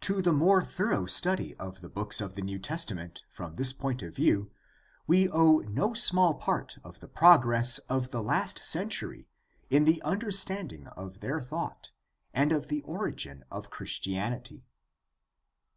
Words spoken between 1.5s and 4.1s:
of the books of the New Testa ment from this point